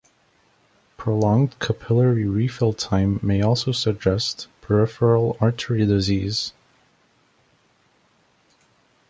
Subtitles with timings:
[0.97, 6.53] Prolonged capillary refill time may also suggest peripheral artery disease.